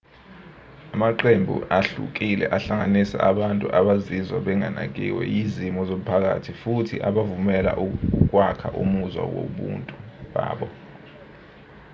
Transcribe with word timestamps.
amaqembu 0.93 1.55
ahlukile 1.79 2.45
ahlanganisa 2.57 3.17
abantu 3.31 3.65
abazizwa 3.79 4.37
benganakiwe 4.47 5.23
yizimiso 5.33 5.83
zomphakathi 5.89 6.51
futhi 6.61 6.95
abavumela 7.09 7.71
ukwakha 7.85 8.67
umuzwa 8.81 9.23
wobuntu 9.35 9.93
babo 10.33 10.67